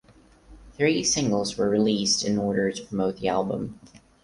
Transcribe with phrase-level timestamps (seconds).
[0.77, 3.79] Three singles were released in order to promote the album.